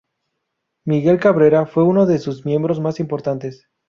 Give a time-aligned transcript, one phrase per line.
[0.83, 3.67] Miguel Cabrera fue uno de sus miembros más importantes.